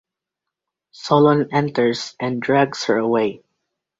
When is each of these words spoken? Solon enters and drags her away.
Solon 0.89 1.49
enters 1.53 2.15
and 2.19 2.41
drags 2.41 2.85
her 2.85 2.97
away. 2.97 3.43